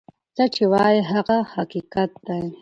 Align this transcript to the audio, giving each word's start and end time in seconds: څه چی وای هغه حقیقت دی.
څه 0.35 0.43
چی 0.53 0.63
وای 0.71 0.97
هغه 1.11 1.37
حقیقت 1.53 2.11
دی. 2.27 2.45